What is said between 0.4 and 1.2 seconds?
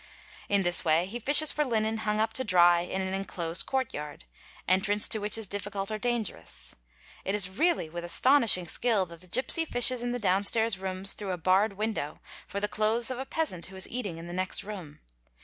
In this way he